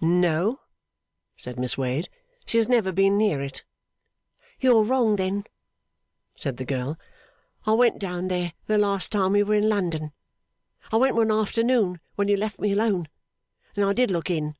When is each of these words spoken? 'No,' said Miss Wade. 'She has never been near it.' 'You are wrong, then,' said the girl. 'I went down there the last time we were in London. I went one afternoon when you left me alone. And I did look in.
'No,' 0.00 0.58
said 1.36 1.60
Miss 1.60 1.78
Wade. 1.78 2.08
'She 2.44 2.58
has 2.58 2.68
never 2.68 2.90
been 2.90 3.16
near 3.16 3.40
it.' 3.40 3.62
'You 4.58 4.78
are 4.78 4.82
wrong, 4.82 5.14
then,' 5.14 5.44
said 6.34 6.56
the 6.56 6.64
girl. 6.64 6.98
'I 7.68 7.72
went 7.74 8.00
down 8.00 8.26
there 8.26 8.52
the 8.66 8.78
last 8.78 9.12
time 9.12 9.30
we 9.30 9.44
were 9.44 9.54
in 9.54 9.68
London. 9.68 10.10
I 10.90 10.96
went 10.96 11.14
one 11.14 11.30
afternoon 11.30 12.00
when 12.16 12.26
you 12.26 12.36
left 12.36 12.58
me 12.58 12.72
alone. 12.72 13.06
And 13.76 13.84
I 13.84 13.92
did 13.92 14.10
look 14.10 14.28
in. 14.28 14.56